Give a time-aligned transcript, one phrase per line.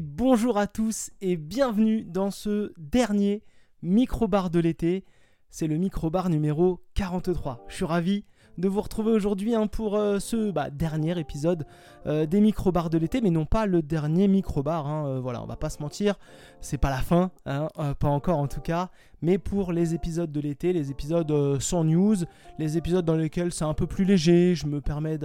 [0.00, 3.42] Bonjour à tous et bienvenue dans ce dernier
[3.82, 5.04] micro-bar de l'été.
[5.50, 7.64] C'est le micro-bar numéro 43.
[7.68, 8.24] Je suis ravi
[8.58, 11.66] de vous retrouver aujourd'hui hein, pour euh, ce bah, dernier épisode
[12.06, 14.86] euh, des micro-bars de l'été, mais non pas le dernier micro-bar.
[14.86, 16.14] Hein, euh, voilà, on va pas se mentir,
[16.60, 17.68] c'est pas la fin, hein,
[17.98, 18.90] pas encore en tout cas,
[19.22, 22.16] mais pour les épisodes de l'été, les épisodes sans news,
[22.58, 25.18] les épisodes dans lesquels c'est un peu plus léger, je me permets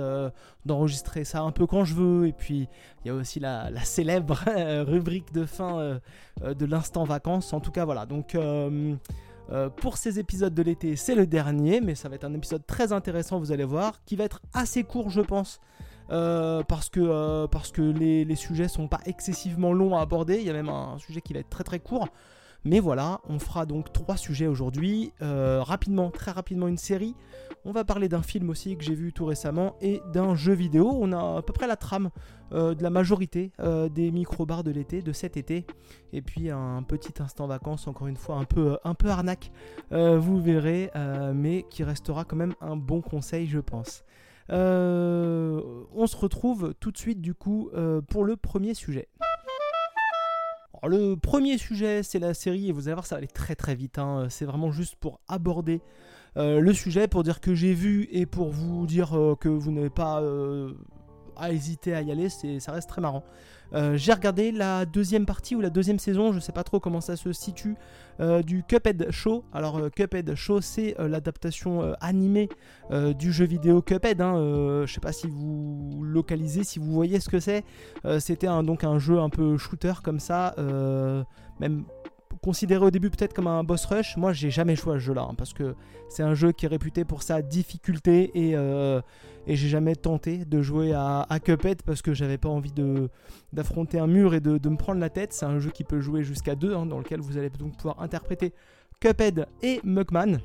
[0.65, 2.67] d'enregistrer ça un peu quand je veux, et puis
[3.03, 4.43] il y a aussi la, la célèbre
[4.87, 5.99] rubrique de fin
[6.41, 7.53] de l'instant vacances.
[7.53, 8.35] En tout cas, voilà, donc.
[9.51, 12.65] Euh, pour ces épisodes de l'été, c'est le dernier, mais ça va être un épisode
[12.67, 15.59] très intéressant, vous allez voir, qui va être assez court, je pense.
[16.11, 20.37] Euh, parce que, euh, parce que les, les, sujets sont pas excessivement longs à aborder.
[20.37, 22.07] Il y a même un sujet qui va être très très court.
[22.65, 25.13] Mais voilà, on fera donc trois sujets aujourd'hui.
[25.21, 27.15] rapidement, très rapidement, une série.
[27.65, 30.97] On va parler d'un film aussi que j'ai vu tout récemment et d'un jeu vidéo.
[30.99, 32.09] On a à peu près la trame
[32.53, 35.65] euh, de la majorité euh, des micro-bars de l'été, de cet été.
[36.13, 39.51] Et puis un petit instant vacances, encore une fois un peu, un peu arnaque,
[39.91, 40.89] euh, vous verrez,
[41.33, 44.03] mais qui restera quand même un bon conseil, je pense.
[44.49, 47.69] on se retrouve tout de suite du coup
[48.09, 49.09] pour le premier sujet.
[50.87, 53.75] Le premier sujet, c'est la série, et vous allez voir, ça va aller très très
[53.75, 53.97] vite.
[53.99, 54.27] Hein.
[54.29, 55.81] C'est vraiment juste pour aborder
[56.37, 59.71] euh, le sujet pour dire que j'ai vu et pour vous dire euh, que vous
[59.71, 60.73] n'avez pas euh,
[61.35, 63.23] à hésiter à y aller, ça reste très marrant.
[63.73, 67.15] J'ai regardé la deuxième partie ou la deuxième saison, je sais pas trop comment ça
[67.15, 67.75] se situe,
[68.45, 69.43] du Cuphead Show.
[69.53, 72.49] Alors Cuphead Show, c'est l'adaptation animée
[73.17, 74.21] du jeu vidéo Cuphead.
[74.21, 74.83] Hein.
[74.85, 77.63] je sais pas si vous localisez, si vous voyez ce que c'est.
[78.19, 80.55] C'était donc un jeu un peu shooter comme ça,
[81.59, 81.85] même
[82.41, 85.27] considéré au début peut-être comme un boss rush, moi j'ai jamais joué à ce jeu-là,
[85.29, 85.75] hein, parce que
[86.07, 89.01] c'est un jeu qui est réputé pour sa difficulté et, euh,
[89.47, 92.73] j'ai jamais tenté de jouer à, Cuphead parce que j'avais pas envie
[93.51, 95.33] d'affronter un mur et de, me prendre la tête.
[95.33, 97.99] C'est un jeu qui peut jouer jusqu'à deux, hein, dans lequel vous allez donc pouvoir
[97.99, 98.53] interpréter
[98.99, 100.39] Cuphead et Mugman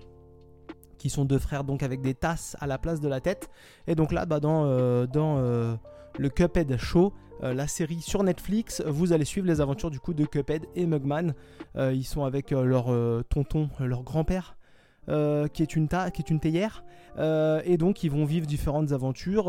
[1.04, 3.50] qui sont deux frères donc avec des tasses à la place de la tête.
[3.86, 5.76] Et donc là, bah, dans, euh, euh,
[6.18, 8.82] le Cuphead Show, euh, la série sur Netflix.
[8.86, 11.34] Vous allez suivre les aventures du coup de Cuphead et Mugman.
[11.76, 12.86] Euh, ils sont avec euh, leur
[13.28, 14.56] tonton, leur grand-père.
[15.06, 16.84] qui, est une qui est une théière.
[17.18, 19.46] et donc ils vont vivre différentes aventures.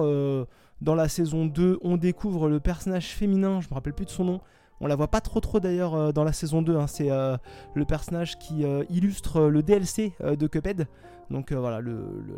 [0.82, 4.26] dans la saison 2, on découvre le personnage féminin, je me rappelle plus de son
[4.26, 4.42] nom,
[4.82, 6.76] on la voit pas trop trop d'ailleurs euh, dans la saison 2.
[6.76, 6.88] Hein.
[6.88, 7.38] C'est euh,
[7.74, 10.88] le personnage qui euh, illustre le DLC de Cuphead.
[11.32, 11.82] Donc voilà,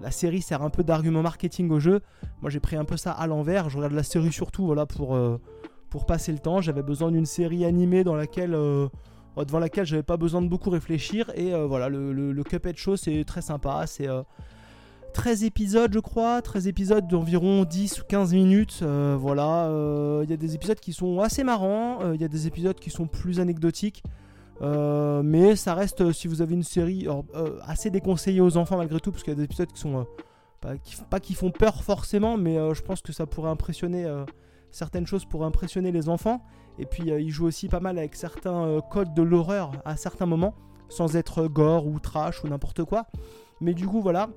[0.02, 2.00] la série sert un peu d'argument marketing au jeu.
[2.42, 3.70] Moi j'ai pris un peu ça à l'envers.
[3.70, 5.18] Je regarde la série surtout voilà, pour,
[6.08, 6.62] passer le temps.
[6.62, 11.30] J'avais besoin d'une série animée dans laquelle devant laquelle j'avais pas besoin de beaucoup réfléchir.
[11.36, 13.86] Et voilà, le, le, Cuphead Show c'est très sympa.
[13.88, 14.08] C'est
[15.14, 18.80] 13 épisodes, je crois, 13 épisodes d'environ 10 ou 15 minutes.
[18.82, 22.24] Euh, voilà, euh, il y a des épisodes qui sont assez marrants, euh, il y
[22.24, 24.04] a des épisodes qui sont plus anecdotiques.
[24.62, 27.08] mais ça reste, si vous avez une série
[27.66, 30.06] assez déconseillée aux enfants malgré tout, parce qu'il y a des épisodes qui sont
[30.62, 34.06] pas, qui, pas qui font peur forcément, mais je pense que ça pourrait impressionner
[34.72, 36.42] certaines choses pour impressionner les enfants.
[36.80, 40.56] Et puis il joue aussi pas mal avec certains codes de l'horreur à certains moments,
[40.90, 43.06] sans être gore ou trash ou n'importe quoi.
[43.62, 44.30] Mais du coup voilà,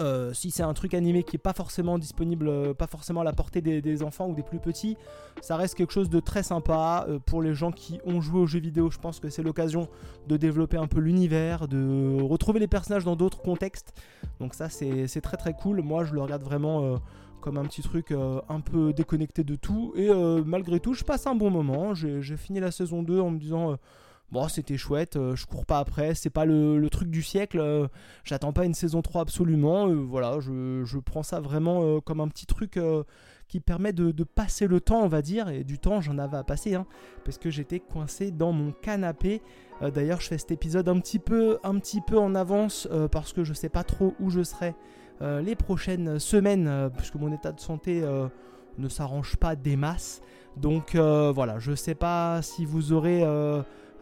[0.00, 3.24] euh, si c'est un truc animé qui est pas forcément disponible, euh, pas forcément à
[3.24, 4.96] la portée des, enfants ou des plus petits,
[5.42, 8.46] ça reste quelque chose de très sympa euh, pour les gens qui ont joué aux
[8.46, 8.90] jeux vidéo.
[8.90, 9.88] Je pense que c'est l'occasion
[10.26, 13.92] de développer un peu l'univers, de retrouver les personnages dans d'autres contextes.
[14.40, 15.82] Donc ça c'est très très cool.
[15.82, 16.98] Moi je le regarde vraiment
[17.42, 19.92] comme un petit truc un peu déconnecté de tout.
[19.96, 20.08] Et
[20.44, 21.94] malgré tout je passe un bon moment.
[21.94, 23.76] J'ai fini la saison 2 en me disant
[24.32, 27.86] bon, c'était chouette, euh, je cours pas après, c'est pas le, truc du siècle, euh,
[28.24, 32.46] j'attends pas une saison 3 absolument, euh, voilà, je, prends ça vraiment comme un petit
[32.46, 32.78] truc
[33.48, 36.44] qui permet de, passer le temps, on va dire, et du temps j'en avais à
[36.44, 36.86] passer, hein,
[37.24, 39.42] parce que j'étais coincé dans mon canapé.
[39.94, 43.44] D'ailleurs, je fais cet épisode un petit peu, un petit peu en avance parce que
[43.44, 44.74] je sais pas trop où je serai
[45.20, 48.04] les prochaines semaines, puisque mon état de santé
[48.78, 50.20] ne s'arrange pas des masses.
[50.56, 53.24] Donc voilà, je sais pas si vous aurez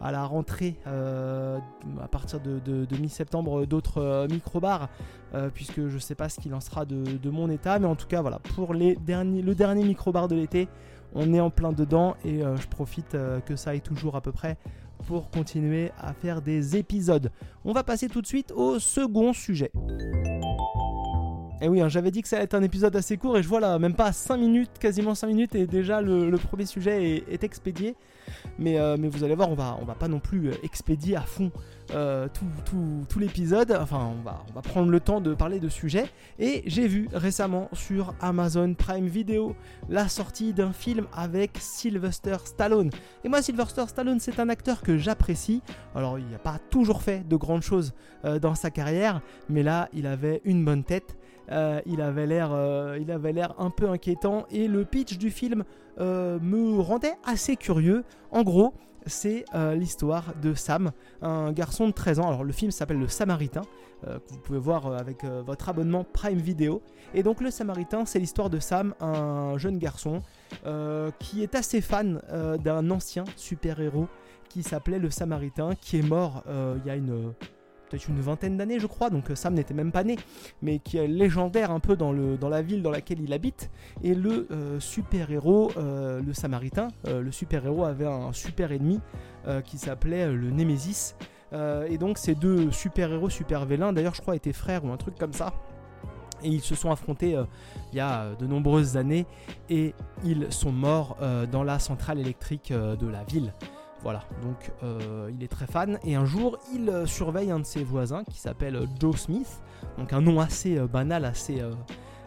[0.01, 1.59] à la rentrée euh,
[2.01, 4.89] à partir de, mi-septembre d'autres euh, micro-bars
[5.33, 8.07] euh, puisque je sais pas ce qu'il en sera de, mon état mais en tout
[8.07, 10.67] cas voilà pour les derniers, le dernier micro-bar de l'été
[11.13, 14.57] on est en plein dedans et je profite que ça aille toujours à peu près
[15.07, 17.31] pour continuer à faire des épisodes.
[17.65, 19.71] On va passer tout de suite au second sujet.
[21.61, 23.43] Et eh oui, hein, j'avais dit que ça allait être un épisode assez court et
[23.43, 27.23] je vois là, même pas 5 minutes, quasiment 5 minutes et déjà le, premier sujet
[27.29, 27.95] est, expédié.
[28.57, 31.51] Mais, mais vous allez voir, on va, va pas non plus expédier à fond
[31.89, 33.71] tout, l'épisode.
[33.71, 36.05] Enfin, on va, on va prendre le temps de parler de sujets.
[36.37, 39.55] Et j'ai vu récemment sur Amazon Prime Video
[39.89, 42.89] la sortie d'un film avec Sylvester Stallone.
[43.23, 45.61] Et moi, Sylvester Stallone, c'est un acteur que j'apprécie.
[45.95, 47.93] Alors, il n'a pas toujours fait de grandes choses
[48.41, 51.15] dans sa carrière, mais là, il avait une bonne tête.
[51.51, 55.31] Euh, il avait l'air, euh, il avait l'air un peu inquiétant et le pitch du
[55.31, 55.63] film
[55.99, 58.03] euh, me rendait assez curieux.
[58.31, 58.73] En gros,
[59.05, 60.91] c'est l'histoire de Sam,
[61.21, 62.27] un garçon de 13 ans.
[62.27, 63.63] Alors le film s'appelle Le Samaritain,
[64.03, 66.83] que vous pouvez voir avec votre abonnement Prime Video.
[67.15, 70.21] Et donc le Samaritain, c'est l'histoire de Sam, un jeune garçon
[71.17, 72.21] qui est assez fan
[72.63, 74.07] d'un ancien super-héros
[74.47, 77.33] qui s'appelait le Samaritain, qui est mort il y a une
[77.89, 80.17] peut-être une vingtaine d'années, je crois, donc euh, Sam n'était même pas né,
[80.61, 83.69] mais qui est légendaire un peu dans, la ville dans laquelle il habite.
[84.03, 88.99] Et le euh, super-héros, euh, le Samaritain, le super-héros avait un super ennemi
[89.65, 91.15] qui s'appelait le Némésis.
[91.53, 95.33] et donc ces deux super-héros, super-vélins, d'ailleurs je crois étaient frères ou un truc comme
[95.33, 95.53] ça.
[96.43, 97.37] Et ils se sont affrontés
[97.91, 99.25] il y a de nombreuses années
[99.69, 99.93] et
[100.23, 101.17] ils sont morts
[101.51, 103.53] dans la centrale électrique de la ville.
[104.01, 105.99] Voilà, donc euh, il est très fan.
[106.05, 109.61] Et un jour, il euh, surveille un de ses voisins qui s'appelle euh, Joe Smith.
[109.97, 111.61] Donc un nom assez banal, assez,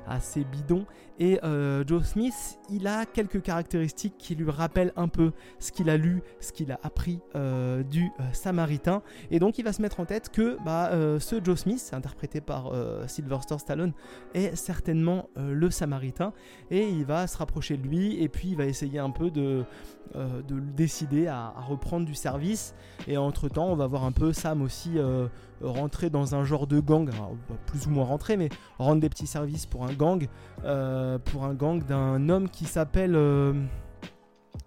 [0.06, 0.86] assez bidon.
[1.18, 1.38] Et
[1.86, 6.22] Joe Smith, il a quelques caractéristiques qui lui rappellent un peu ce qu'il a lu,
[6.40, 7.20] ce qu'il a appris
[7.90, 9.02] du Samaritain.
[9.30, 10.90] Et donc il va se mettre en tête que bah,
[11.20, 12.72] ce Joe Smith, interprété par
[13.06, 13.92] Sylvester Stallone,
[14.32, 16.32] est certainement le Samaritain.
[16.70, 19.64] Et il va se rapprocher de lui et puis il va essayer un peu de,
[20.14, 22.74] de le décider à, reprendre du service.
[23.06, 24.98] Et entre-temps, on va voir un peu Sam aussi
[25.62, 27.10] rentrer dans un genre de gang,
[27.66, 28.48] plus ou moins rentrer, mais
[28.78, 30.28] rendre des petits services pour un gang.
[30.64, 33.52] Euh, pour un gang d'un homme qui s'appelle euh,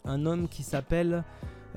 [0.04, 1.24] un homme qui s'appelle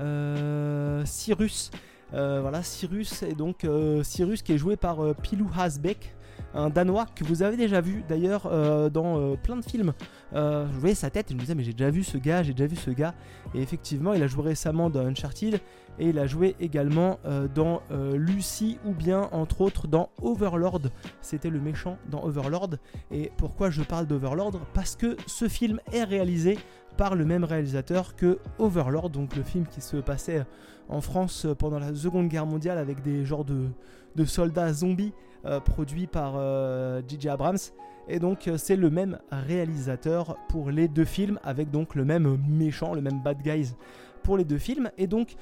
[0.01, 1.71] euh, Cyrus.
[2.11, 3.65] voilà, Cyrus et donc
[4.03, 6.15] Cyrus qui est joué par Pilou Hasbeck,
[6.53, 8.49] un Danois que vous avez déjà vu d'ailleurs
[8.91, 9.93] dans plein de films.
[10.33, 12.53] je voyais sa tête et je me disais mais j'ai déjà vu ce gars, j'ai
[12.53, 13.13] déjà vu ce gars.
[13.53, 15.59] Et effectivement, il a joué récemment dans Uncharted
[15.99, 20.81] et il a joué également euh, dans euh, Lucy ou bien entre autres dans Overlord.
[21.21, 22.71] C'était le méchant dans Overlord.
[23.11, 24.59] Et pourquoi je parle d'Overlord?
[24.73, 26.57] Parce que ce film est réalisé
[26.97, 30.45] par le même réalisateur que Overlord, donc le film qui se passait
[30.89, 33.69] en France pendant la Seconde Guerre mondiale avec des genres de,
[34.25, 35.13] soldats zombies
[35.45, 36.33] euh, produits par
[37.07, 37.29] J.J.
[37.29, 37.57] Abrams.
[38.07, 42.95] Et donc c'est le même réalisateur pour les deux films avec donc le même méchant,
[42.95, 43.75] le même bad guys
[44.23, 44.89] pour les deux films.
[44.97, 45.35] Et donc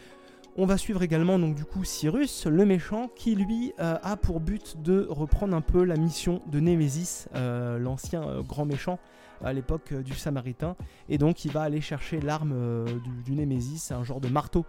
[0.60, 4.40] on va suivre également donc du coup Cyrus, le méchant, qui lui euh, a pour
[4.40, 8.98] but de reprendre un peu la mission de Némésis, euh, l'ancien euh, grand méchant
[9.44, 10.76] à l'époque du Samaritain.
[11.10, 12.86] Et donc il va aller chercher l'arme
[13.26, 14.66] du, Némésis, un genre de marteau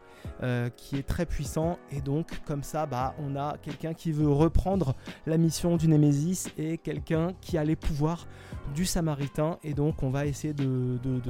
[0.77, 1.79] qui est très puissant.
[1.91, 4.95] Et donc comme ça, bah, on a quelqu'un qui veut reprendre
[5.27, 8.27] la mission du Némésis et quelqu'un qui a les pouvoirs
[8.75, 9.59] du Samaritain.
[9.63, 11.21] Et donc on va essayer de de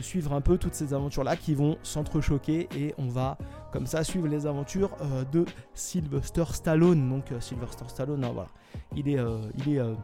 [0.00, 3.38] suivre un peu toutes ces aventures-là qui vont s'entrechoquer et on va
[3.72, 5.44] comme ça suivre les aventures euh, de
[5.74, 7.08] Sylvester Stallone.
[7.08, 8.48] Donc euh, Sylvester Stallone, hein, voilà,
[8.94, 9.94] il est, euh,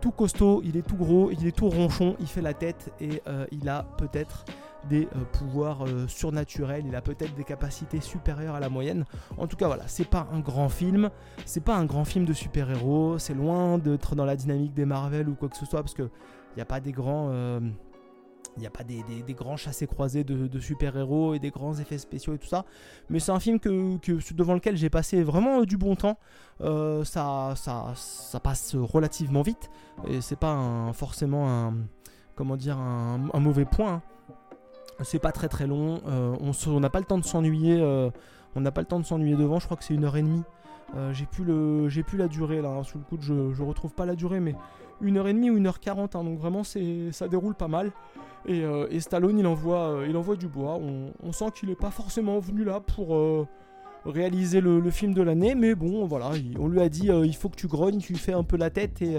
[0.00, 3.22] tout costaud, il est tout gros, il est tout ronchon, il fait la tête et
[3.50, 4.44] il a peut-être
[4.88, 9.04] des pouvoirs surnaturels, il a peut-être des capacités supérieures à la moyenne.
[9.38, 11.10] En tout cas, voilà, c'est pas un grand film,
[11.44, 15.28] c'est pas un grand film de super-héros, c'est loin d'être dans la dynamique des Marvel
[15.28, 17.30] ou quoi que ce soit parce que il n'y a pas des grands
[18.56, 19.02] il n'y a pas des,
[19.34, 22.64] grands chassés croisés de, super-héros et des grands effets spéciaux et tout ça.
[23.08, 23.98] Mais c'est un film que,
[24.34, 26.18] devant lequel j'ai passé vraiment du bon temps.
[26.60, 27.54] Euh, ça,
[28.42, 29.70] passe relativement vite.
[30.08, 31.74] Et c'est pas forcément un,
[32.34, 33.94] comment dire, un, mauvais point.
[33.94, 34.02] Hein.
[35.02, 36.00] C'est pas très très long.
[36.06, 37.80] Euh, on n'a pas le temps de s'ennuyer.
[37.80, 38.10] Euh,
[38.54, 39.58] on n'a pas le temps de s'ennuyer devant.
[39.58, 40.42] Je crois que c'est une heure et demie.
[41.12, 42.70] j'ai plus le, j'ai plus la durée là.
[42.70, 42.82] Hein.
[42.82, 44.54] Sous le coup, je, je retrouve pas la durée, mais
[45.00, 46.16] une heure et demie ou une heure quarante.
[46.16, 46.24] Hein.
[46.24, 47.92] donc vraiment, c'est, ça déroule pas mal.
[48.48, 50.78] Euh, et, Stallone, il envoie, euh, il envoie du bois.
[51.22, 53.46] On, sent qu'il n'est pas forcément venu là pour euh,
[54.04, 57.56] réaliser le, film de l'année, mais bon, voilà, on lui a dit il faut que
[57.56, 59.16] tu grognes, tu fais un peu la tête et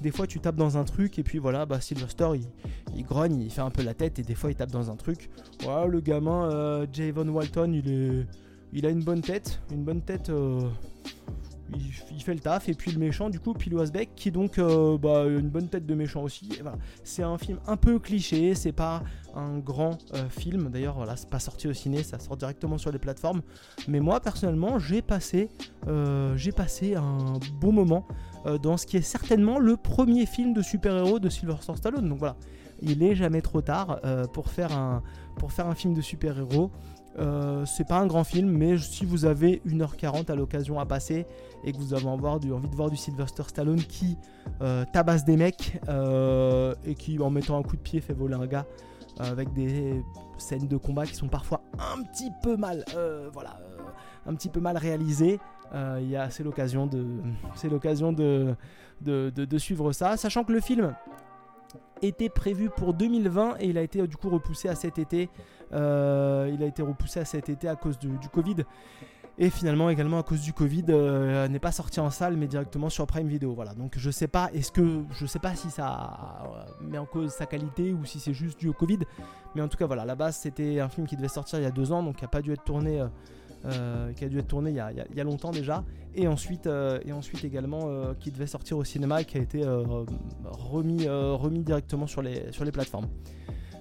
[0.00, 2.46] des fois tu tapes dans un truc et puis voilà, bah Sylvester il,
[2.94, 4.96] il, grogne, il fait un peu la tête et des fois il tape dans un
[4.96, 5.30] truc.
[5.62, 8.26] Voilà, le gamin Javon Walton, il est,
[8.72, 10.30] il a une bonne tête, une bonne tête
[12.12, 12.68] il, fait le taf.
[12.68, 15.86] Et puis le méchant, du coup, Pilou Asbeck, qui donc euh, bah, une bonne tête
[15.86, 16.48] de méchant aussi.
[17.04, 19.02] C'est un film un peu cliché, c'est pas
[19.34, 20.70] un grand euh, film.
[20.70, 23.42] D'ailleurs, voilà, c'est pas sorti au ciné, ça sort directement sur les plateformes.
[23.88, 25.48] Mais moi, personnellement, j'ai passé,
[25.88, 26.36] euh,
[26.96, 28.06] un bon moment
[28.62, 32.08] dans ce qui est certainement le premier film de super-héros de Sylvester Stallone.
[32.08, 32.36] Donc voilà,
[32.80, 34.00] il est jamais trop tard
[34.32, 36.70] pour faire un film de super-héros.
[37.20, 41.26] Euh, c'est pas un grand film, mais si vous avez 1h40 à l'occasion à passer
[41.64, 44.16] et que vous avez envie de voir du Sylvester Stallone qui
[44.62, 48.34] euh, tabasse des mecs euh, et qui, en mettant un coup de pied, fait voler
[48.34, 48.66] un gars
[49.18, 50.02] avec des
[50.38, 52.84] scènes de combat qui sont parfois un petit peu mal,
[54.78, 55.38] réalisées.
[56.30, 58.54] c'est l'occasion de,
[59.58, 60.94] suivre ça, sachant que le film
[62.02, 65.28] était prévu pour 2020 et il a été du coup repoussé à cet été.
[65.72, 68.56] Euh, il a été repoussé à cet été à cause du, Covid.
[69.38, 72.88] Et finalement également à cause du Covid euh, n'est pas sorti en salle mais directement
[72.90, 73.54] sur Prime Video.
[73.54, 73.74] Voilà.
[73.74, 77.30] Donc je sais pas est-ce que je sais pas si ça euh, met en cause
[77.30, 79.00] sa qualité ou si c'est juste dû au Covid.
[79.54, 81.66] Mais en tout cas voilà, la base c'était un film qui devait sortir il y
[81.66, 83.02] a deux ans donc qui n'a pas dû être tourné.
[84.16, 88.14] Qui a dû être tourné il y a, longtemps déjà, et ensuite, et ensuite également
[88.18, 89.62] qui devait sortir au cinéma et qui a été
[90.44, 93.06] remis, remis directement sur les, sur les plateformes.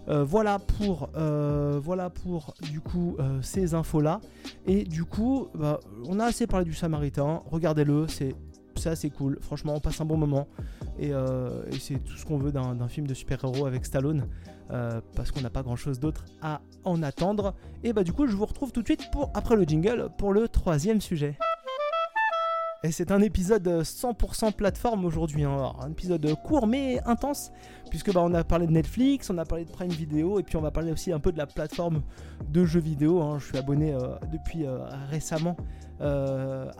[0.09, 4.21] Euh, voilà pour, euh, voilà pour du coup euh, ces infos là.
[4.65, 7.41] Et du coup, bah, on a assez parlé du Samaritain.
[7.51, 8.36] Regardez-le, c'est
[8.86, 9.38] assez cool.
[9.41, 10.48] Franchement, on passe un bon moment.
[10.99, 11.11] Et,
[11.79, 14.27] c'est tout ce qu'on veut d'un film de super-héros avec Stallone.
[15.15, 17.53] parce qu'on n'a pas grand-chose d'autre à en attendre.
[17.83, 20.33] Et bah du coup, je vous retrouve tout de suite pour après le jingle pour
[20.33, 21.37] le troisième sujet.
[22.81, 25.74] Et c'est un épisode 100% plateforme aujourd'hui, hein.
[25.81, 27.51] un épisode court mais intense,
[27.89, 30.55] puisque bah, on a parlé de Netflix, on a parlé de Prime Video, et puis
[30.55, 32.01] on va parler aussi un peu de la plateforme
[32.48, 33.21] de jeux vidéo.
[33.21, 33.38] Hein.
[33.38, 34.77] Je suis abonné euh, depuis euh,
[35.09, 35.57] récemment
[36.00, 36.71] euh,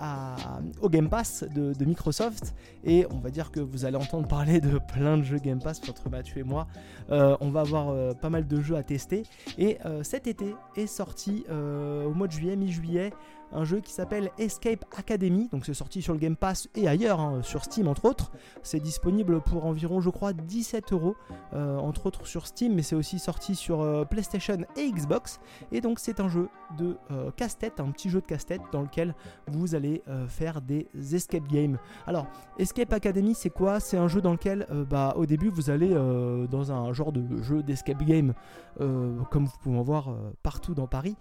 [0.82, 4.80] au Game Pass de, Microsoft, et on va dire que vous allez entendre parler de
[4.80, 6.68] plein de jeux Game Pass entre Mathieu et moi.
[7.10, 9.24] on va avoir pas mal de jeux à tester,
[9.58, 13.12] et cet été est sorti au mois de juillet, mi-juillet,
[13.52, 17.20] un jeu qui s'appelle Escape Academy, donc c'est sorti sur le Game Pass et ailleurs,
[17.20, 18.32] hein, sur Steam entre autres.
[18.64, 21.16] C'est disponible pour environ, je crois, 17 euros,
[21.54, 25.40] euh, entre autres sur Steam, mais c'est aussi sorti sur euh, PlayStation et Xbox.
[25.72, 29.16] Et donc c'est un jeu de euh, casse-tête, un petit jeu de casse-tête dans lequel
[29.48, 31.78] vous allez faire des escape games.
[32.06, 32.28] Alors,
[32.58, 33.80] Escape Academy, c'est quoi?
[33.80, 37.64] C'est un jeu dans lequel, bah, au début, vous allez dans un genre de jeu
[37.64, 38.34] d'escape game,
[38.78, 40.14] comme vous pouvez en voir
[40.44, 41.16] partout dans Paris,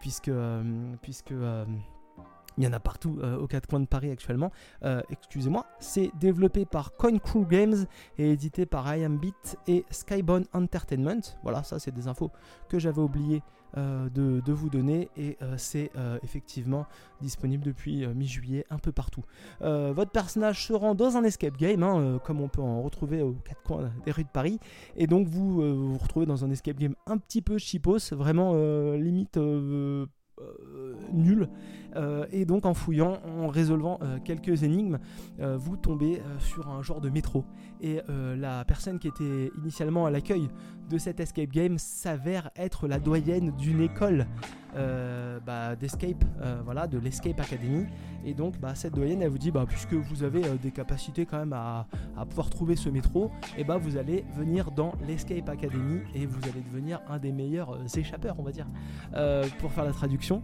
[0.00, 0.30] puisque,
[1.02, 1.64] puisque euh,
[2.56, 4.50] il y en a partout euh, aux quatre coins de Paris actuellement.
[4.82, 5.66] Euh, excusez-moi.
[5.78, 7.86] C'est développé par CoinCrew Games
[8.18, 9.32] et édité par IamBit
[9.68, 11.20] et Skybound Entertainment.
[11.44, 12.32] Voilà, ça c'est des infos
[12.68, 13.42] que j'avais oublié
[13.76, 15.92] de, vous donner et c'est
[16.22, 16.86] effectivement
[17.20, 19.22] disponible depuis mi-juillet un peu partout.
[19.60, 23.34] votre personnage se rend dans un escape game, hein, comme on peut en retrouver aux
[23.44, 24.58] quatre coins des rues de Paris,
[24.96, 28.54] et donc vous vous retrouvez dans un escape game un petit peu cheapos, vraiment
[28.94, 29.38] limite
[31.12, 31.48] nul.
[31.96, 34.98] Euh, et donc en fouillant, en résolvant euh, quelques énigmes,
[35.38, 37.44] vous tombez sur un genre de métro.
[37.80, 40.48] Et la personne qui était initialement à l'accueil
[40.90, 44.26] de cet escape game s'avère être la doyenne d'une école
[44.74, 46.24] bah, d'escape,
[46.64, 47.86] voilà, de l'Escape Academy.
[48.24, 51.38] Et donc bah, cette doyenne, elle vous dit, bah, puisque vous avez des capacités quand
[51.38, 51.86] même à,
[52.28, 56.62] pouvoir trouver ce métro, et bah, vous allez venir dans l'Escape Academy et vous allez
[56.62, 58.66] devenir un des meilleurs échappeurs, on va dire,
[59.60, 60.42] pour faire la traduction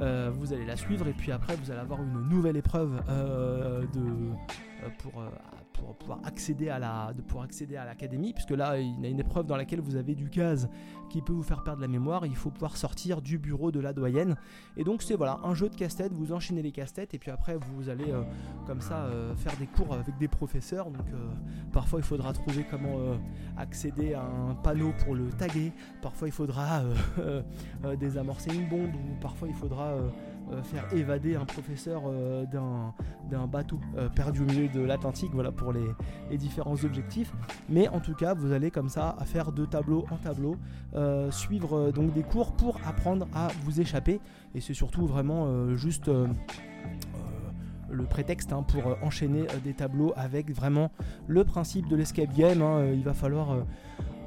[0.00, 3.82] euh, vous allez la suivre et puis après vous allez avoir une nouvelle épreuve euh,
[3.92, 5.22] de, euh, pour,
[5.72, 9.20] pour pouvoir accéder à la de accéder à l'académie puisque là il y a une
[9.20, 10.68] épreuve dans laquelle vous avez du gaz
[11.10, 12.26] qui peut vous faire perdre la mémoire.
[12.26, 14.36] Il faut pouvoir sortir du bureau de la doyenne.
[14.76, 17.56] Et donc c'est voilà un jeu de casse-tête vous enchaînez les casse-têtes et puis après
[17.56, 18.22] vous allez euh,
[18.66, 20.90] comme ça euh, faire des cours avec des professeurs.
[20.90, 21.28] Donc euh,
[21.72, 22.96] parfois il faudra trouver comment
[23.56, 25.72] accéder à un panneau pour le taguer.
[26.02, 26.82] Parfois il faudra
[28.00, 30.08] désamorcer une bombe ou parfois il faudra euh,
[30.62, 35.72] faire évader un professeur euh, d'un bateau euh, perdu au milieu de l'Atlantique, voilà pour
[35.72, 37.32] les, différents objectifs.
[37.68, 40.56] Mais en tout cas, vous allez comme ça faire de tableau en tableau,
[41.30, 44.20] suivre donc des cours pour apprendre à vous échapper.
[44.54, 46.10] Et c'est surtout vraiment juste
[47.90, 50.90] le prétexte hein, pour enchaîner des tableaux avec vraiment
[51.28, 52.60] le principe de l'escape game.
[52.62, 52.86] Hein.
[52.92, 53.64] il va falloir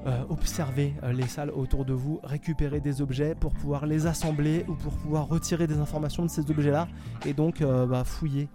[0.05, 4.63] euh, observer euh, les salles autour de vous, récupérer des objets pour pouvoir les assembler
[4.69, 6.87] ou pour pouvoir retirer des informations de ces objets-là
[7.25, 8.47] et donc euh, bah, fouiller,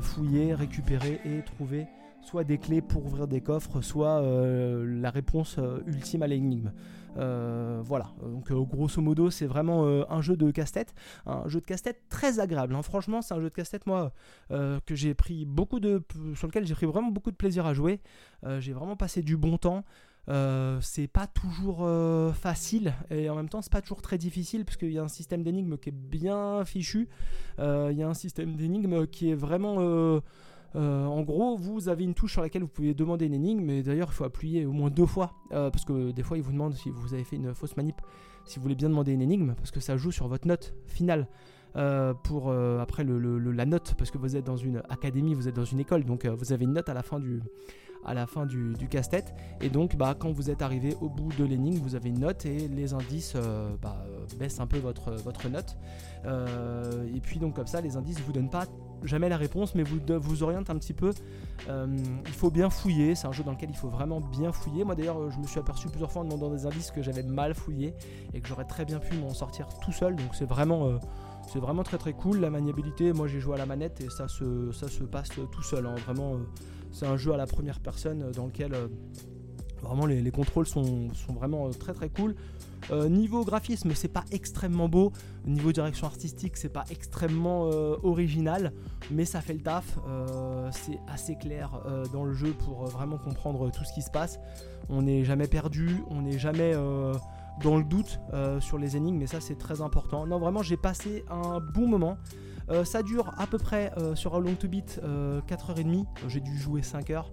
[0.00, 1.86] fouiller, récupérer et trouver
[2.22, 6.72] soit des clés pour ouvrir des coffres, soit la réponse ultime à l'énigme.
[7.14, 12.40] voilà, donc grosso modo c'est vraiment un jeu de casse-tête, un jeu de casse-tête très
[12.40, 12.74] agréable.
[12.74, 12.82] Hein.
[12.82, 14.12] Franchement c'est un jeu de casse-tête moi
[14.50, 16.02] que j'ai pris beaucoup de,
[16.34, 18.00] sur lequel j'ai pris vraiment beaucoup de plaisir à jouer.
[18.58, 19.84] j'ai vraiment passé du bon temps.
[20.28, 24.64] Euh, c'est pas toujours euh, facile et en même temps c'est pas toujours très difficile
[24.64, 27.08] parce qu'il y a un système d'énigmes qui est bien fichu.
[27.60, 30.20] Euh, il y a un système d'énigmes qui est vraiment
[30.74, 34.08] en gros, vous avez une touche sur laquelle vous pouvez demander une énigme, mais d'ailleurs
[34.10, 36.90] il faut appuyer au moins deux fois, parce que des fois il vous demande si
[36.90, 37.96] vous avez fait une fausse manip
[38.44, 41.28] si vous voulez bien demander une énigme, parce que ça joue sur votre note finale.
[42.24, 45.80] pour après la note, parce que vous êtes dans une académie, vous êtes dans une
[45.80, 47.40] école, donc vous avez une note à la fin du,
[48.06, 49.34] à la fin du, casse-tête.
[49.60, 52.46] Et donc, bah, quand vous êtes arrivé au bout de l'énigme, vous avez une note
[52.46, 54.06] et les indices euh, bah,
[54.38, 55.76] baissent un peu votre, votre note.
[56.24, 58.64] Euh, et puis, donc, comme ça, les indices vous donnent pas
[59.02, 61.12] jamais la réponse, mais vous, vous orientent un petit peu.
[61.68, 61.86] Euh,
[62.24, 64.84] il faut bien fouiller, c'est un jeu dans lequel il faut vraiment bien fouiller.
[64.84, 67.54] Moi d'ailleurs, je me suis aperçu plusieurs fois en demandant des indices que j'avais mal
[67.54, 67.94] fouillé
[68.32, 70.16] et que j'aurais très bien pu m'en sortir tout seul.
[70.16, 70.98] Donc c'est vraiment,
[71.46, 72.40] c'est vraiment très très cool.
[72.40, 75.62] La maniabilité, moi j'ai joué à la manette et ça se, ça se passe tout
[75.62, 75.86] seul.
[75.86, 75.94] Hein.
[76.06, 76.38] Vraiment,
[76.96, 78.88] c'est un jeu à la première personne euh, dans lequel euh,
[79.82, 82.34] vraiment les, contrôles sont, vraiment euh, très très cool.
[83.10, 85.12] niveau graphisme, c'est pas extrêmement beau.
[85.44, 87.62] Niveau direction artistique, c'est pas extrêmement
[88.02, 88.72] original,
[89.10, 89.98] mais ça fait le taf.
[90.70, 91.80] c'est assez clair
[92.12, 94.38] dans le jeu pour vraiment comprendre tout ce qui se passe.
[94.88, 96.74] On n'est jamais perdu, on n'est jamais
[97.62, 98.20] dans le doute
[98.60, 100.26] sur les énigmes, mais ça c'est très important.
[100.26, 102.18] Non, vraiment, j'ai passé un bon moment.
[102.70, 105.00] Euh, ça dure à peu près euh, sur un long to beat
[105.48, 106.06] 4h30.
[106.28, 107.24] J'ai dû jouer 5 h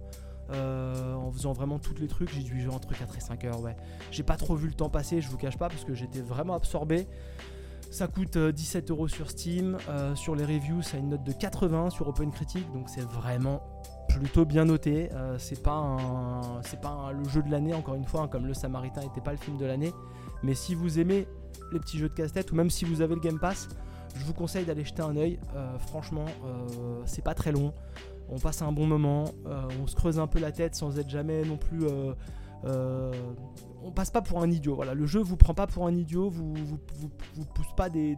[0.50, 2.30] euh, en faisant vraiment tous les trucs.
[2.32, 3.60] J'ai dû jouer entre 4 et 5 heures.
[3.60, 3.76] Ouais.
[4.10, 6.54] J'ai pas trop vu le temps passer, je vous cache pas, parce que j'étais vraiment
[6.54, 7.08] absorbé.
[7.94, 9.78] Ça coûte 17 euros sur Steam.
[10.16, 13.62] sur les reviews, ça a une note de 80 sur Open Critic, donc c'est vraiment
[14.08, 15.10] plutôt bien noté.
[15.38, 15.96] c'est pas,
[16.62, 19.30] c'est pas le jeu de l'année, encore une fois, hein, comme Le Samaritain n'était pas
[19.30, 19.92] le film de l'année.
[20.42, 21.28] Mais si vous aimez
[21.72, 23.68] les petits jeux de casse-tête, ou même si vous avez le Game Pass,
[24.16, 25.38] je vous conseille d'aller jeter un oeil.
[25.54, 27.72] Euh, franchement, euh, c'est pas très long.
[28.28, 29.26] On passe un bon moment.
[29.46, 31.86] Euh, on se creuse un peu la tête sans être jamais non plus.
[32.66, 34.74] On passe pas pour un idiot.
[34.74, 36.28] Voilà, le jeu vous prend pas pour un idiot.
[36.28, 36.78] Vous vous,
[37.34, 38.16] vous, pousse pas des,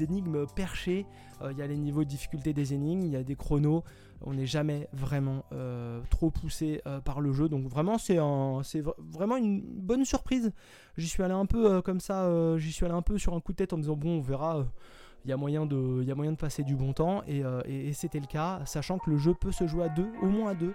[0.00, 1.06] énigmes perchées.
[1.50, 3.02] Il y a les niveaux de difficulté des énigmes.
[3.02, 3.84] Il y a des chronos
[4.26, 5.44] on n'est jamais vraiment
[6.10, 7.48] trop poussé par le jeu.
[7.48, 10.52] Donc vraiment, c'est vraiment une bonne surprise.
[10.96, 13.52] J'y suis allé un peu comme ça, j'y suis allé un peu sur un coup
[13.52, 14.64] de tête en me disant bon, on verra
[15.24, 18.98] il y, a moyen de, passer du bon temps euh, et, c'était le cas, sachant
[18.98, 20.74] que le jeu peut se jouer à deux, au moins à deux.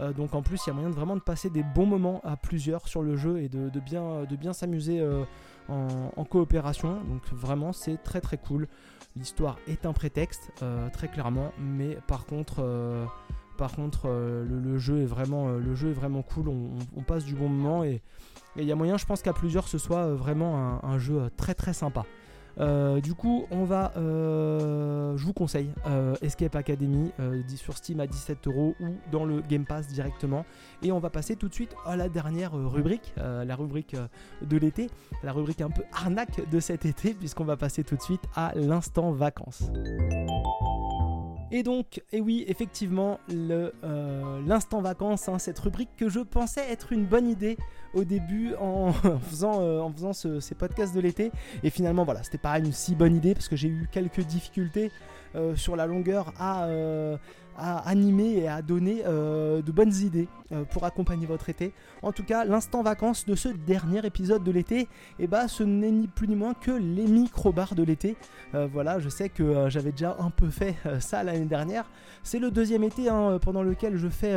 [0.00, 2.20] Euh, donc en plus, il y a moyen de vraiment de passer des bons moments
[2.24, 5.24] à plusieurs sur le jeu et de, bien, s'amuser euh,
[5.68, 7.00] en, coopération.
[7.04, 8.68] Donc vraiment, c'est très très cool.
[9.16, 10.52] L'histoire est un prétexte,
[10.92, 12.62] très clairement, mais par contre,
[14.08, 16.48] le, jeu est vraiment, le jeu est vraiment cool.
[16.48, 18.00] On, passe du bon moment et
[18.56, 21.72] il y a moyen, je pense qu'à plusieurs, ce soit vraiment un jeu très très
[21.72, 22.04] sympa.
[22.60, 27.12] Euh, du coup, on va, euh, je vous conseille euh, Escape Academy
[27.56, 30.44] sur Steam à 17 euros ou dans le Game Pass directement.
[30.82, 33.96] Et on va passer tout de suite à la dernière rubrique, la rubrique
[34.42, 34.88] de l'été,
[35.22, 38.52] la rubrique un peu arnaque de cet été, puisqu'on va passer tout de suite à
[38.54, 39.70] l'instant vacances.
[41.50, 47.06] Et donc, et oui, effectivement, l'instant vacances, hein, cette rubrique que je pensais être une
[47.06, 47.56] bonne idée
[47.94, 51.32] au début en faisant, euh, ces podcasts de l'été.
[51.62, 54.86] Et finalement, voilà, c'était pas une si bonne idée parce que j'ai eu quelques difficultés
[54.86, 55.17] euh,
[55.54, 57.16] sur la longueur à, euh,
[57.56, 60.28] à, animer et à donner de bonnes idées
[60.70, 61.72] pour accompagner votre été.
[62.02, 64.88] En tout cas, l'instant vacances de ce dernier épisode de l'été,
[65.28, 68.16] bah, ce n'est ni plus ni moins que les micro-bars de l'été.
[68.52, 71.90] voilà, je sais que j'avais déjà un peu fait ça l'année dernière.
[72.22, 74.34] C'est le deuxième été hein, pendant lequel je fais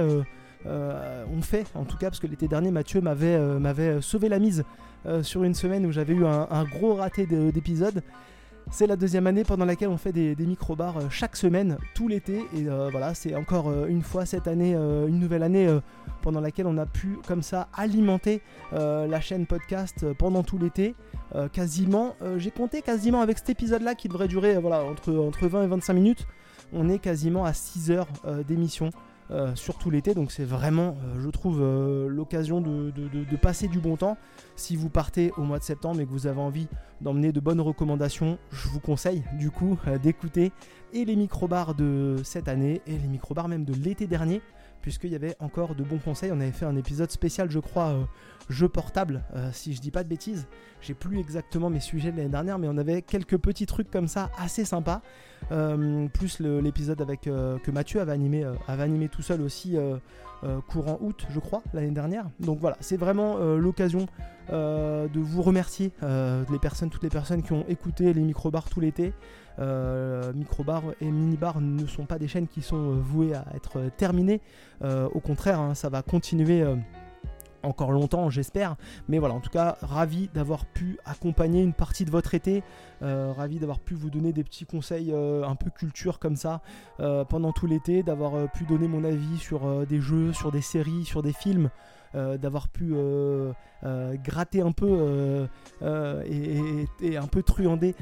[0.67, 4.37] euh, on fait en tout cas parce que l'été dernier Mathieu m'avait euh, sauvé la
[4.37, 4.63] mise
[5.07, 8.03] euh, sur une semaine où j'avais eu un, gros raté d'épisode.
[8.69, 12.45] C'est la deuxième année pendant laquelle on fait des, micro-bars chaque semaine, tout l'été.
[12.55, 15.67] Et voilà, c'est encore une fois cette année, une nouvelle année
[16.21, 20.95] pendant laquelle on a pu comme ça alimenter la chaîne podcast pendant tout l'été.
[21.51, 25.67] quasiment, j'ai compté quasiment avec cet épisode-là qui devrait durer voilà, entre, entre 20 et
[25.67, 26.27] 25 minutes.
[26.73, 28.07] On est quasiment à 6 heures
[28.47, 28.91] d'émission.
[29.31, 30.13] Euh, surtout l'été.
[30.13, 32.91] Donc c'est vraiment, euh, je trouve, euh, l'occasion de,
[33.41, 34.17] passer du bon temps.
[34.55, 36.67] Si vous partez au mois de septembre et que vous avez envie
[36.99, 40.51] d'emmener de bonnes recommandations, je vous conseille du coup d'écouter
[40.93, 44.41] et les microbars de cette année et les microbars même de l'été dernier
[44.81, 46.31] puisqu'il y avait encore de bons conseils.
[46.31, 48.03] On avait fait un épisode spécial, je crois, euh,
[48.49, 50.47] jeu portable, euh, si je dis pas de bêtises.
[50.81, 54.07] J'ai plus exactement mes sujets de l'année dernière, mais on avait quelques petits trucs comme
[54.07, 55.01] ça assez sympas.
[55.51, 59.77] Euh, plus l'épisode avec que Mathieu avait animé tout seul aussi
[60.67, 62.25] courant août, je crois, l'année dernière.
[62.39, 64.07] Donc voilà, c'est vraiment l'occasion
[64.51, 65.91] de vous remercier
[66.61, 69.13] personnes, toutes les personnes qui ont écouté les microbars tout l'été.
[69.59, 73.79] Euh, Microbar et Minibar ne sont pas des chaînes qui sont euh, vouées à être
[73.79, 74.41] euh, terminées.
[74.81, 76.63] au contraire, hein, ça va continuer
[77.63, 78.75] encore longtemps, j'espère.
[79.07, 82.63] Mais voilà, en tout cas, ravi d'avoir pu accompagner une partie de votre été.
[83.01, 86.61] ravi d'avoir pu vous donner des petits conseils un peu culture comme ça
[87.29, 88.01] pendant tout l'été.
[88.01, 91.69] D'avoir pu donner mon avis sur des jeux, sur des séries, sur des films.
[92.13, 92.93] D'avoir pu
[94.23, 95.47] gratter un peu
[95.81, 97.95] et, un peu truander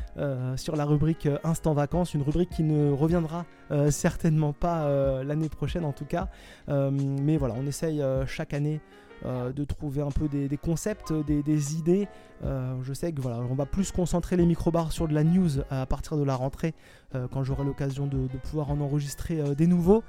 [0.55, 3.45] sur la rubrique Instant Vacances, une rubrique qui ne reviendra
[3.89, 4.89] certainement pas
[5.23, 6.27] l'année prochaine en tout cas.
[6.67, 8.81] mais voilà, on essaye chaque année
[9.25, 12.07] euh, de trouver un peu des, concepts, des, idées.
[12.45, 15.49] Euh, je sais que voilà, on va plus concentrer les microbars sur de la news
[15.69, 16.73] à partir de la rentrée,
[17.15, 20.03] euh, quand j'aurai l'occasion de, pouvoir en enregistrer des nouveaux.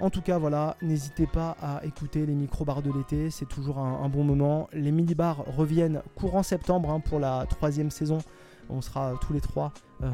[0.00, 4.08] En tout cas, voilà, n'hésitez pas à écouter les microbars de l'été, c'est toujours un,
[4.08, 4.68] bon moment.
[4.72, 8.18] Les mini-bars reviennent courant septembre hein, pour la troisième saison
[8.70, 10.10] on sera tous les trois, euh,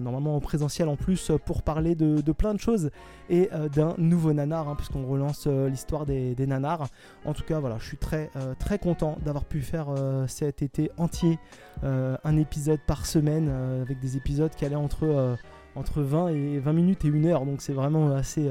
[0.00, 2.90] normalement en présentiel en plus, pour parler de, plein de choses
[3.28, 6.88] et euh, d'un nouveau nanar, hein, puisqu'on relance euh, l'histoire des, nanars.
[7.24, 9.88] En tout cas, voilà, je suis très, très content d'avoir pu faire
[10.26, 11.38] cet été entier
[11.82, 13.50] un épisode par semaine,
[13.82, 15.36] avec des épisodes qui allaient entre,
[15.74, 17.44] entre 20 et 20 minutes et 1 heure.
[17.44, 18.50] Donc c'est vraiment assez,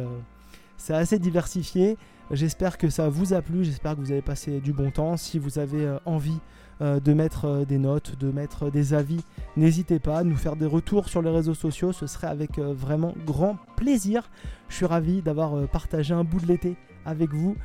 [0.77, 1.97] c'est assez diversifié.
[2.31, 5.17] J'espère que ça vous a plu, j'espère que vous avez passé du bon temps.
[5.17, 6.39] Si vous avez envie
[6.79, 9.21] euh, de mettre euh, des notes, de mettre des avis.
[9.55, 12.71] N'hésitez pas à nous faire des retours sur les réseaux sociaux, ce serait avec euh,
[12.71, 14.29] vraiment grand plaisir.
[14.69, 17.55] Je suis ravi d'avoir partagé un bout de l'été avec vous.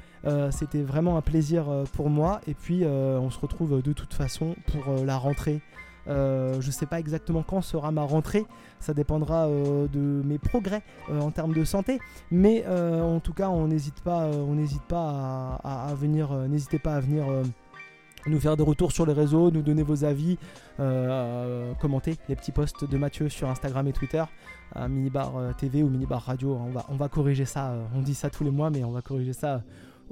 [0.50, 2.40] C'était vraiment un plaisir pour moi.
[2.46, 5.60] Et puis on se retrouve de toute façon pour la rentrée.
[6.06, 8.46] Je ne sais pas exactement quand sera ma rentrée,
[8.80, 14.00] ça dépendra de mes progrès en termes de santé, mais en tout cas on n'hésite
[14.00, 17.26] pas, on n'hésite pas à venir, n'hésitez pas à venir
[18.26, 20.38] nous faire des retours sur les réseaux, nous donner vos avis,
[20.80, 24.24] euh, commenter les petits posts de Mathieu sur Instagram et Twitter,
[24.76, 26.54] Minibar euh, TV ou Minibar Radio.
[26.54, 28.90] On va, on va corriger ça, euh, on dit ça tous les mois, mais on
[28.90, 29.62] va corriger ça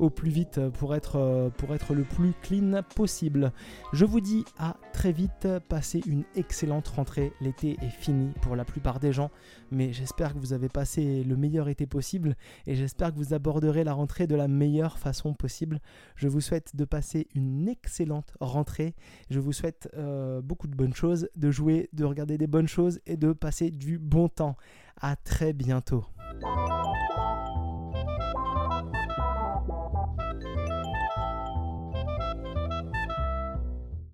[0.00, 3.52] au plus vite pour être, euh, pour être le plus clean possible.
[3.92, 7.32] Je vous dis à très vite, passez une excellente rentrée.
[7.40, 9.30] L'été est fini pour la plupart des gens,
[9.70, 12.34] mais j'espère que vous avez passé le meilleur été possible
[12.66, 15.80] et j'espère que vous aborderez la rentrée de la meilleure façon possible.
[16.16, 18.94] Je vous souhaite de passer une excellente rentrée.
[19.28, 23.00] Je vous souhaite euh, beaucoup de bonnes choses, de jouer, de regarder des bonnes choses
[23.06, 24.56] et de passer du bon temps.
[25.02, 26.04] À très bientôt.